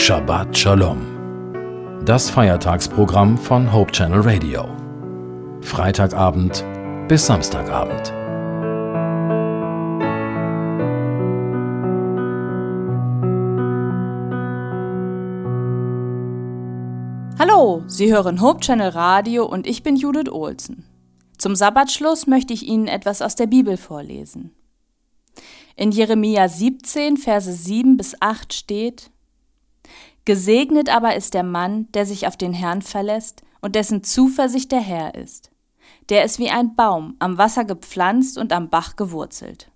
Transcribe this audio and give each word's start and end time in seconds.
Shabbat 0.00 0.56
Shalom. 0.56 2.04
Das 2.04 2.30
Feiertagsprogramm 2.30 3.36
von 3.36 3.72
Hope 3.72 3.90
Channel 3.90 4.20
Radio. 4.20 4.64
Freitagabend 5.60 6.64
bis 7.08 7.26
Samstagabend. 7.26 8.12
Hallo, 17.40 17.82
Sie 17.88 18.12
hören 18.14 18.40
Hope 18.40 18.60
Channel 18.60 18.90
Radio 18.90 19.44
und 19.46 19.66
ich 19.66 19.82
bin 19.82 19.96
Judith 19.96 20.30
Olsen. 20.30 20.84
Zum 21.38 21.56
Sabbatschluss 21.56 22.28
möchte 22.28 22.54
ich 22.54 22.62
Ihnen 22.66 22.86
etwas 22.86 23.20
aus 23.20 23.34
der 23.34 23.48
Bibel 23.48 23.76
vorlesen. 23.76 24.52
In 25.74 25.90
Jeremia 25.90 26.48
17, 26.48 27.16
Verse 27.16 27.52
7 27.52 27.96
bis 27.96 28.14
8 28.22 28.54
steht: 28.54 29.10
Gesegnet 30.28 30.90
aber 30.90 31.16
ist 31.16 31.32
der 31.32 31.42
Mann, 31.42 31.90
der 31.92 32.04
sich 32.04 32.26
auf 32.26 32.36
den 32.36 32.52
Herrn 32.52 32.82
verlässt 32.82 33.42
und 33.62 33.74
dessen 33.74 34.04
Zuversicht 34.04 34.70
der 34.72 34.82
Herr 34.82 35.14
ist. 35.14 35.50
Der 36.10 36.22
ist 36.22 36.38
wie 36.38 36.50
ein 36.50 36.76
Baum, 36.76 37.16
am 37.18 37.38
Wasser 37.38 37.64
gepflanzt 37.64 38.36
und 38.36 38.52
am 38.52 38.68
Bach 38.68 38.96
gewurzelt. 38.96 39.70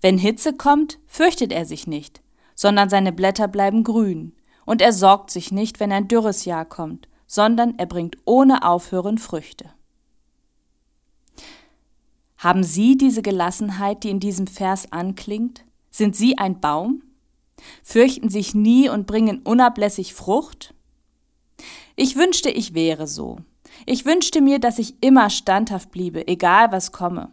Wenn 0.00 0.16
Hitze 0.16 0.52
kommt, 0.52 1.00
fürchtet 1.08 1.50
er 1.50 1.66
sich 1.66 1.88
nicht, 1.88 2.22
sondern 2.54 2.88
seine 2.88 3.12
Blätter 3.12 3.48
bleiben 3.48 3.82
grün, 3.82 4.36
und 4.64 4.80
er 4.80 4.92
sorgt 4.92 5.32
sich 5.32 5.50
nicht, 5.50 5.80
wenn 5.80 5.90
ein 5.90 6.06
dürres 6.06 6.44
Jahr 6.44 6.66
kommt, 6.66 7.08
sondern 7.26 7.76
er 7.76 7.86
bringt 7.86 8.16
ohne 8.26 8.62
Aufhören 8.62 9.18
Früchte. 9.18 9.70
Haben 12.36 12.62
Sie 12.62 12.96
diese 12.96 13.22
Gelassenheit, 13.22 14.04
die 14.04 14.10
in 14.10 14.20
diesem 14.20 14.46
Vers 14.46 14.92
anklingt? 14.92 15.64
Sind 15.90 16.14
Sie 16.14 16.38
ein 16.38 16.60
Baum? 16.60 17.02
Fürchten 17.82 18.28
sich 18.28 18.54
nie 18.54 18.88
und 18.88 19.06
bringen 19.06 19.40
unablässig 19.42 20.14
Frucht? 20.14 20.74
Ich 21.96 22.16
wünschte, 22.16 22.50
ich 22.50 22.74
wäre 22.74 23.06
so. 23.06 23.38
Ich 23.86 24.04
wünschte 24.04 24.40
mir, 24.40 24.58
dass 24.58 24.78
ich 24.78 24.94
immer 25.00 25.30
standhaft 25.30 25.90
bliebe, 25.90 26.26
egal 26.28 26.72
was 26.72 26.92
komme. 26.92 27.32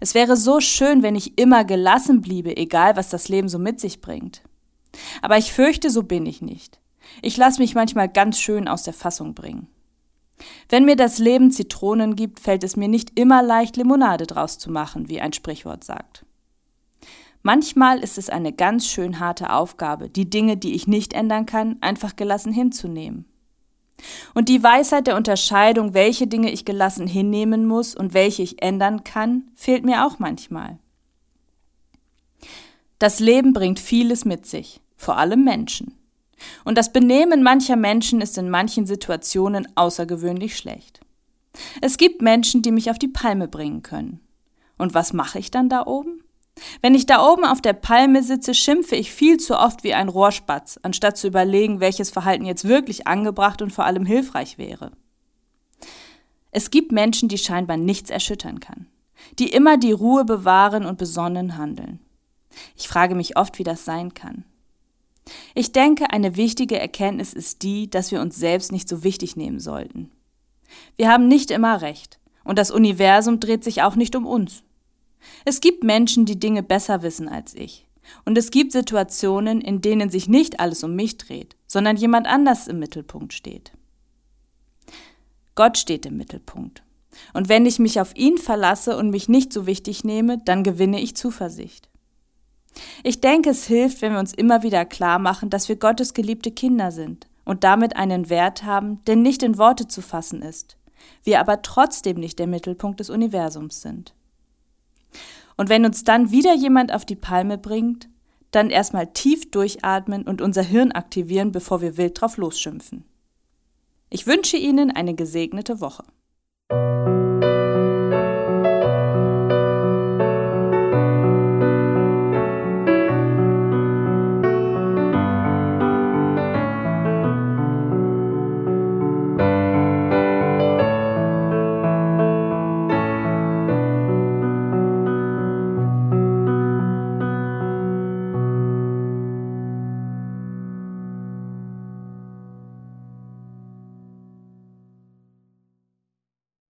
Es 0.00 0.14
wäre 0.14 0.36
so 0.36 0.60
schön, 0.60 1.02
wenn 1.02 1.16
ich 1.16 1.38
immer 1.38 1.64
gelassen 1.64 2.20
bliebe, 2.20 2.56
egal 2.56 2.96
was 2.96 3.08
das 3.08 3.28
Leben 3.28 3.48
so 3.48 3.58
mit 3.58 3.80
sich 3.80 4.00
bringt. 4.00 4.42
Aber 5.22 5.38
ich 5.38 5.52
fürchte, 5.52 5.90
so 5.90 6.02
bin 6.02 6.26
ich 6.26 6.40
nicht. 6.40 6.80
Ich 7.22 7.36
lasse 7.36 7.60
mich 7.60 7.74
manchmal 7.74 8.08
ganz 8.08 8.38
schön 8.38 8.68
aus 8.68 8.84
der 8.84 8.94
Fassung 8.94 9.34
bringen. 9.34 9.68
Wenn 10.68 10.84
mir 10.84 10.96
das 10.96 11.18
Leben 11.18 11.50
Zitronen 11.50 12.16
gibt, 12.16 12.40
fällt 12.40 12.64
es 12.64 12.76
mir 12.76 12.88
nicht 12.88 13.18
immer 13.18 13.42
leicht, 13.42 13.76
Limonade 13.76 14.26
draus 14.26 14.58
zu 14.58 14.70
machen, 14.70 15.08
wie 15.08 15.20
ein 15.20 15.32
Sprichwort 15.32 15.84
sagt. 15.84 16.24
Manchmal 17.46 17.98
ist 17.98 18.16
es 18.16 18.30
eine 18.30 18.54
ganz 18.54 18.86
schön 18.86 19.20
harte 19.20 19.50
Aufgabe, 19.50 20.08
die 20.08 20.30
Dinge, 20.30 20.56
die 20.56 20.72
ich 20.72 20.86
nicht 20.86 21.12
ändern 21.12 21.44
kann, 21.44 21.76
einfach 21.82 22.16
gelassen 22.16 22.54
hinzunehmen. 22.54 23.26
Und 24.32 24.48
die 24.48 24.62
Weisheit 24.62 25.06
der 25.06 25.14
Unterscheidung, 25.14 25.92
welche 25.92 26.26
Dinge 26.26 26.50
ich 26.50 26.64
gelassen 26.64 27.06
hinnehmen 27.06 27.66
muss 27.66 27.94
und 27.94 28.14
welche 28.14 28.42
ich 28.42 28.62
ändern 28.62 29.04
kann, 29.04 29.50
fehlt 29.54 29.84
mir 29.84 30.06
auch 30.06 30.18
manchmal. 30.18 30.78
Das 32.98 33.20
Leben 33.20 33.52
bringt 33.52 33.78
vieles 33.78 34.24
mit 34.24 34.46
sich, 34.46 34.80
vor 34.96 35.18
allem 35.18 35.44
Menschen. 35.44 35.92
Und 36.64 36.78
das 36.78 36.94
Benehmen 36.94 37.42
mancher 37.42 37.76
Menschen 37.76 38.22
ist 38.22 38.38
in 38.38 38.48
manchen 38.48 38.86
Situationen 38.86 39.68
außergewöhnlich 39.76 40.56
schlecht. 40.56 41.00
Es 41.82 41.98
gibt 41.98 42.22
Menschen, 42.22 42.62
die 42.62 42.72
mich 42.72 42.90
auf 42.90 42.98
die 42.98 43.08
Palme 43.08 43.48
bringen 43.48 43.82
können. 43.82 44.20
Und 44.78 44.94
was 44.94 45.12
mache 45.12 45.38
ich 45.38 45.50
dann 45.50 45.68
da 45.68 45.86
oben? 45.86 46.23
Wenn 46.80 46.94
ich 46.94 47.06
da 47.06 47.26
oben 47.26 47.44
auf 47.44 47.60
der 47.60 47.72
Palme 47.72 48.22
sitze, 48.22 48.54
schimpfe 48.54 48.96
ich 48.96 49.12
viel 49.12 49.38
zu 49.38 49.58
oft 49.58 49.84
wie 49.84 49.94
ein 49.94 50.08
Rohrspatz, 50.08 50.78
anstatt 50.82 51.16
zu 51.16 51.26
überlegen, 51.26 51.80
welches 51.80 52.10
Verhalten 52.10 52.44
jetzt 52.44 52.66
wirklich 52.66 53.06
angebracht 53.06 53.60
und 53.60 53.72
vor 53.72 53.84
allem 53.84 54.06
hilfreich 54.06 54.56
wäre. 54.58 54.92
Es 56.52 56.70
gibt 56.70 56.92
Menschen, 56.92 57.28
die 57.28 57.38
scheinbar 57.38 57.76
nichts 57.76 58.10
erschüttern 58.10 58.60
kann, 58.60 58.86
die 59.38 59.48
immer 59.48 59.76
die 59.76 59.92
Ruhe 59.92 60.24
bewahren 60.24 60.86
und 60.86 60.98
besonnen 60.98 61.56
handeln. 61.56 61.98
Ich 62.76 62.86
frage 62.86 63.16
mich 63.16 63.36
oft, 63.36 63.58
wie 63.58 63.64
das 63.64 63.84
sein 63.84 64.14
kann. 64.14 64.44
Ich 65.54 65.72
denke, 65.72 66.10
eine 66.10 66.36
wichtige 66.36 66.78
Erkenntnis 66.78 67.32
ist 67.32 67.62
die, 67.62 67.90
dass 67.90 68.12
wir 68.12 68.20
uns 68.20 68.36
selbst 68.36 68.70
nicht 68.70 68.88
so 68.88 69.02
wichtig 69.02 69.36
nehmen 69.36 69.58
sollten. 69.58 70.12
Wir 70.96 71.08
haben 71.08 71.28
nicht 71.28 71.50
immer 71.50 71.80
recht, 71.80 72.20
und 72.44 72.58
das 72.58 72.70
Universum 72.70 73.40
dreht 73.40 73.64
sich 73.64 73.82
auch 73.82 73.96
nicht 73.96 74.14
um 74.14 74.26
uns. 74.26 74.62
Es 75.44 75.60
gibt 75.60 75.84
Menschen, 75.84 76.26
die 76.26 76.38
Dinge 76.38 76.62
besser 76.62 77.02
wissen 77.02 77.28
als 77.28 77.54
ich, 77.54 77.86
und 78.24 78.36
es 78.36 78.50
gibt 78.50 78.72
Situationen, 78.72 79.60
in 79.60 79.80
denen 79.80 80.10
sich 80.10 80.28
nicht 80.28 80.60
alles 80.60 80.84
um 80.84 80.94
mich 80.94 81.18
dreht, 81.18 81.56
sondern 81.66 81.96
jemand 81.96 82.26
anders 82.26 82.68
im 82.68 82.78
Mittelpunkt 82.78 83.32
steht. 83.32 83.72
Gott 85.54 85.78
steht 85.78 86.06
im 86.06 86.16
Mittelpunkt. 86.16 86.82
Und 87.32 87.48
wenn 87.48 87.64
ich 87.64 87.78
mich 87.78 88.00
auf 88.00 88.14
ihn 88.16 88.38
verlasse 88.38 88.96
und 88.96 89.10
mich 89.10 89.28
nicht 89.28 89.52
so 89.52 89.66
wichtig 89.66 90.02
nehme, 90.04 90.38
dann 90.44 90.64
gewinne 90.64 91.00
ich 91.00 91.16
Zuversicht. 91.16 91.88
Ich 93.04 93.20
denke, 93.20 93.50
es 93.50 93.66
hilft, 93.66 94.02
wenn 94.02 94.12
wir 94.12 94.18
uns 94.18 94.34
immer 94.34 94.64
wieder 94.64 94.84
klar 94.84 95.20
machen, 95.20 95.48
dass 95.48 95.68
wir 95.68 95.76
Gottes 95.76 96.12
geliebte 96.12 96.50
Kinder 96.50 96.90
sind 96.90 97.28
und 97.44 97.62
damit 97.62 97.94
einen 97.94 98.30
Wert 98.30 98.64
haben, 98.64 99.04
der 99.04 99.14
nicht 99.14 99.44
in 99.44 99.58
Worte 99.58 99.86
zu 99.86 100.02
fassen 100.02 100.42
ist, 100.42 100.76
wir 101.22 101.38
aber 101.38 101.62
trotzdem 101.62 102.18
nicht 102.18 102.38
der 102.38 102.48
Mittelpunkt 102.48 102.98
des 102.98 103.10
Universums 103.10 103.80
sind. 103.80 104.14
Und 105.56 105.68
wenn 105.68 105.84
uns 105.84 106.04
dann 106.04 106.30
wieder 106.30 106.54
jemand 106.54 106.92
auf 106.92 107.04
die 107.04 107.16
Palme 107.16 107.58
bringt, 107.58 108.08
dann 108.50 108.70
erstmal 108.70 109.12
tief 109.12 109.50
durchatmen 109.50 110.22
und 110.22 110.40
unser 110.40 110.62
Hirn 110.62 110.92
aktivieren, 110.92 111.52
bevor 111.52 111.80
wir 111.80 111.96
wild 111.96 112.20
drauf 112.20 112.36
losschimpfen. 112.36 113.04
Ich 114.10 114.26
wünsche 114.26 114.56
Ihnen 114.56 114.90
eine 114.90 115.14
gesegnete 115.14 115.80
Woche. 115.80 116.04